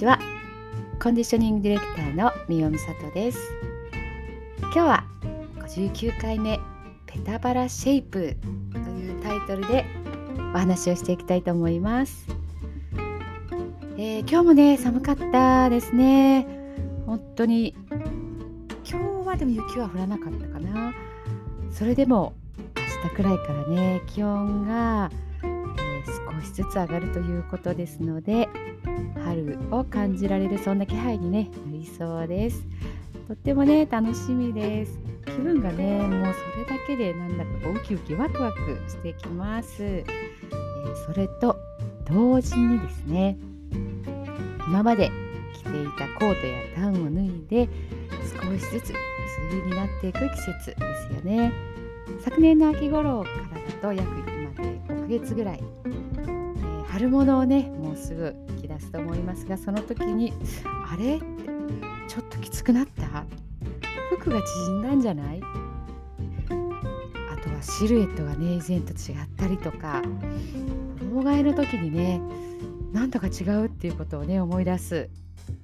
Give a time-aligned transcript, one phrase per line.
[0.00, 0.18] ちは。
[1.02, 3.38] コンディショニングディレクターの三尾美里です。
[4.62, 5.04] 今日は
[5.58, 6.58] 59回目
[7.04, 8.34] ペタバラシェイプ
[8.72, 9.84] というタイトルで
[10.54, 12.26] お話をしていきたいと思います、
[13.98, 16.46] えー、今日もね寒かったですね。
[17.04, 17.74] 本当に
[18.90, 20.94] 今日はでも雪は降らなかったかな。
[21.70, 22.32] それでも
[23.04, 25.10] 明日くらいからね気温が、
[25.42, 28.48] えー、少しずつ上がるということですので
[29.30, 32.66] 春を感じられるそんな気配に、ね、なりそうです。
[33.28, 34.98] とってもね楽しみです。
[35.24, 39.84] 気分がねもうそれだけでなんだかウキウキワクワクしてきます。
[39.84, 41.56] えー、それと
[42.06, 43.38] 同時にですね
[44.66, 45.12] 今まで
[45.54, 47.68] 着ていたコートやダウンを脱いで
[48.42, 48.94] 少しずつ薄
[49.48, 50.74] 着になっていく季節で
[51.08, 51.52] すよね。
[52.24, 58.34] 昨年の秋頃からだと約今で5ヶ月ぐらい、えー、春物をねもうすぐ
[58.80, 60.32] 出すと思いますがその時に
[60.88, 61.16] あれ？
[61.16, 61.26] って
[62.08, 63.24] ちょっときつくなった
[64.16, 65.40] 服が縮んだんじゃない？
[65.40, 70.02] あとはシルエットがね以前と違ったりとか
[70.98, 72.20] 衣替えの時にね
[72.92, 75.08] なんとか違うっていうことをね思い出す、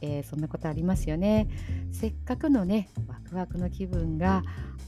[0.00, 1.48] えー、そんなことありますよね。
[1.90, 4.42] せっかくのねワクワクの気分が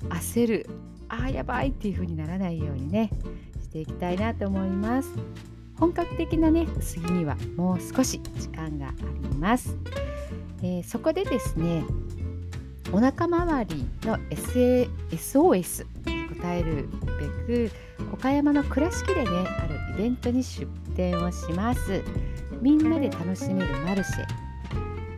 [0.08, 0.66] 焦る
[1.08, 3.10] ああやばいっていう風にならないようにね
[3.60, 5.10] していきたいなと思います。
[5.80, 8.92] 本格的なね薄着にはもう少し時間があ
[9.30, 9.76] ります、
[10.62, 11.84] えー、そこでですね
[12.92, 16.88] お腹周りの SA SOS に応える
[17.46, 17.72] べく
[18.12, 22.02] 岡山の倉敷でねあるイベントに出店をします。
[22.60, 24.26] みんなで楽しめるマルシェ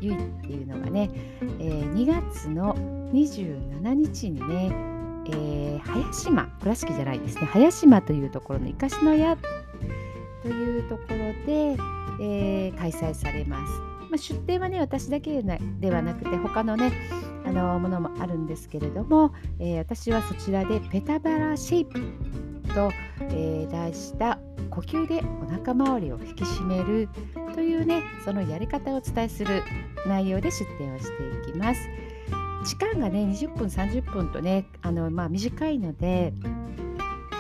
[0.01, 2.75] ゆいっていうのがね、えー、2月の
[3.13, 4.73] 27日にね、
[5.29, 9.37] えー、早島倉敷じゃないですね早島というところの生かしの屋
[10.43, 11.77] というところで、
[12.21, 13.73] えー、開催されます。
[14.11, 16.93] まあ、出店はね私だけではなくて他のね
[17.47, 21.99] あのものもあるんですけれども、えー、私はそちらでペタバラシェイプ
[22.75, 22.91] と、
[23.21, 24.39] えー、題した
[24.71, 27.09] 呼吸でお腹周りを引き締める
[27.55, 29.63] というねそのやり方をお伝えする
[30.07, 31.05] 内容で出店をし
[31.45, 31.81] ていきます。
[32.65, 36.33] 時間がね20分30分とねあの、まあ、短いので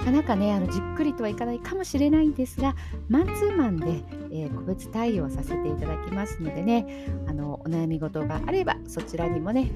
[0.02, 2.74] なかなかねあのじっくりとはいかないかもしれないんですが
[3.08, 4.02] マンツーマンで、
[4.32, 9.70] えー、個別対応させていただきますのでねあのお悩み事があればそちらにもね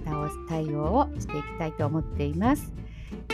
[0.49, 2.73] 対応をしていきたいと思っています。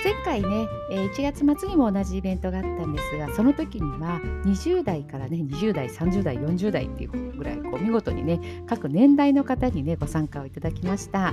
[0.04, 11.32] 前回ね、1月末にも同じイベントがあったんですがその時には20代からね20代30代40代っていうぐらいこう見事にね各年代の方にねご参加をいただきました、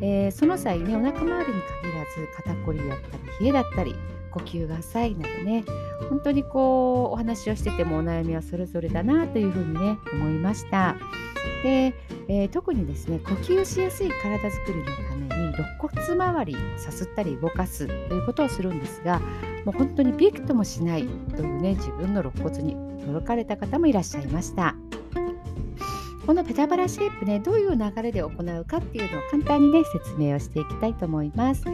[0.00, 3.94] えー、その際ねお腹周りに限らず肩こりだったり冷えだったり
[4.38, 5.64] 呼吸が浅いなどね
[6.08, 10.96] 本当にこうお話をしててもお悩みはそれぞれだなというふうにね思いました。
[11.62, 11.94] で、
[12.28, 19.20] えー、特にですね呼吸しやすい体づくりのために肋骨周りをさすったり動かすということをするんですが
[19.64, 22.74] もう本当にびくともしないというね自分の肋骨に
[23.04, 24.74] 驚かれた方もいらっしゃいました。
[26.28, 31.64] このペタバラシェイプねどういう流れで行うかっていうのを簡単にね説明をしていきたいと思います。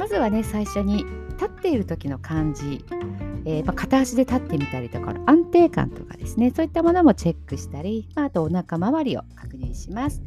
[0.00, 1.04] まずはね最初に
[1.34, 2.84] 立っている時の感じ、
[3.44, 6.50] えー、まあ、片足で立ってみたりとか安定感とかですね。
[6.50, 10.20] そういったものもチェックしたり、まあ、あとお腹周りを確認します。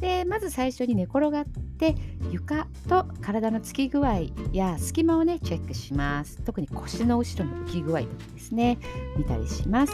[0.00, 1.44] でまず最初に寝転がっ
[1.76, 1.94] て
[2.30, 4.22] 床と体のつき具合
[4.52, 6.40] や隙間をねチェックします。
[6.42, 8.78] 特に腰の後ろの浮き具合とかですね
[9.16, 9.92] 見たりします、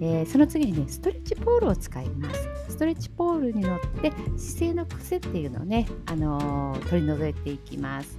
[0.00, 2.48] えー、その次にねストレッチポールを使います。
[2.68, 8.18] ストレッチポールに乗って姿勢の癖っていうのをね、あのー、取り除いていきます。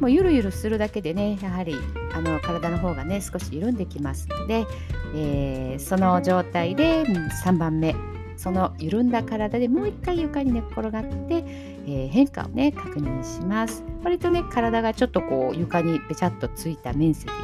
[0.00, 1.74] もうゆるゆるするだけでねやはり
[2.14, 4.66] あの体の方がね少し緩んできますので、
[5.14, 7.94] えー、その状態で3番目。
[8.36, 11.44] その緩んだ体でもう一回床に寝っ転がって、
[11.86, 13.84] えー、変化をね確認します。
[14.02, 17.34] 割とね体がちょっとこう床にべちゃっとついた面積が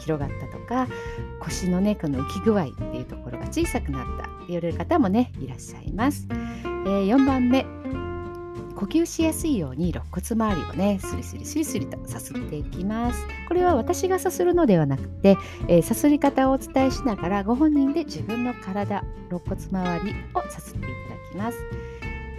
[0.00, 0.86] 広がったとか
[1.40, 8.03] 腰のねこの浮き具合っていうところが小さくなったって言われる方もねいらっしゃいます、えー、4番目。
[8.76, 13.26] 呼吸しやすいように肋骨周りをねスリスリスリスリとさすっていきます。
[13.48, 15.36] これは私がさするのではなくて、
[15.68, 20.94] えー、さすり方をお伝えしながらご本人で自分の体肋骨周りをさすっていただ
[21.30, 21.58] きます、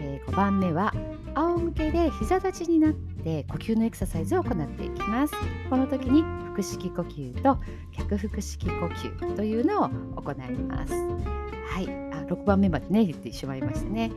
[0.02, 0.94] えー、5番目は
[1.36, 5.34] 仰向けで膝立ちになって呼吸のエクササイズを行っていきます。
[5.70, 7.58] この時に腹式呼吸と
[7.92, 10.94] 逆腹式呼吸というのを行います。
[10.94, 11.90] はい。
[12.14, 14.12] あ6番目までね言ってしまいましたね。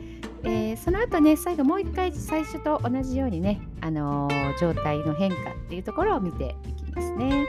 [0.44, 7.46] えー、その後ね最後もう一回最初と同じようにね、あのー、状態の変化っていうところを見ていきますね。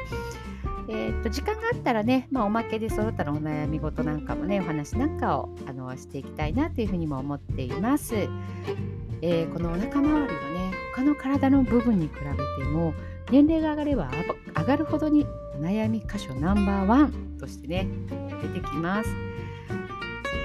[0.91, 8.15] えー、と時間があったらね、まあ、おまけでその他のお悩み事なんかもねお話なんかをあのしていきたいなというふうにも思っています。
[9.21, 12.93] えー、このお腹周りはね他の体の部分に比べても
[13.31, 14.09] 年齢が上がれば
[14.57, 15.25] 上がるほどに
[15.55, 17.87] お悩み箇所ナンバーワンとしてね
[18.41, 19.09] 出てきます。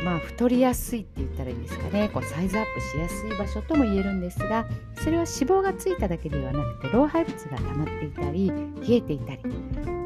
[0.04, 4.66] まあ太りやすいって言ったらいいんですかねこうサイズアップしやすい場所とも言えるんですが
[5.02, 9.42] それは脂肪がついただけではなくて老廃物が溜まっていたり冷えていたり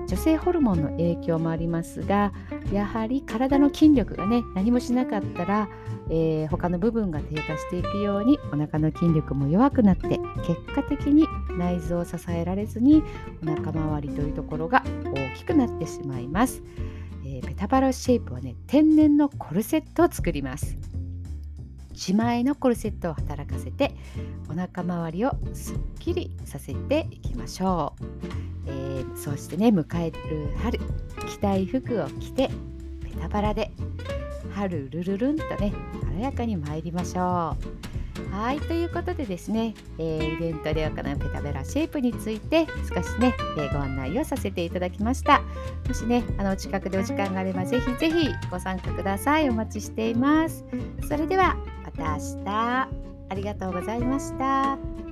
[0.08, 2.32] 女性ホルモンの影響もありますが
[2.72, 5.68] やはり体の筋力がね何もしなかったら、
[6.08, 11.26] えー、他の部分が低下していくようにお腹の筋力も弱くなって結果的に
[11.58, 13.02] 内臓を支えられずに
[13.42, 14.82] お腹周りというところが
[15.14, 16.62] 大きくなってしまいます。
[17.38, 20.76] えー、ペタバラシェイプはね天然のコルセットを作ります。
[21.92, 23.92] 自前のコルセットを働かせて
[24.48, 28.04] お腹周りをすっきりさせていきましょう、
[28.68, 30.78] えー、そしてね迎える春
[31.28, 32.50] 着たい服を着て
[33.02, 33.72] ペタバラで
[34.54, 35.72] 春ルルルンとね
[36.04, 37.87] 軽やかに参りましょう。
[38.30, 45.42] はいということでですね、えー、イベントで行うペタベラシェイプについて少しね、えー、ご案内をさせていただきました。
[45.86, 49.48] もしねあの近くでお時間があればぜひぜひご参加ください。
[49.48, 50.64] お待ちしています。
[51.08, 52.88] それではまた明日。
[53.30, 55.07] ありがとうございました。